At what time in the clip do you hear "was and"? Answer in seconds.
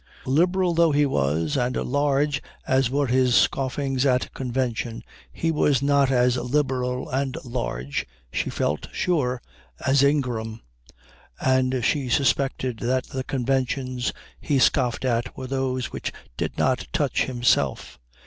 1.05-1.75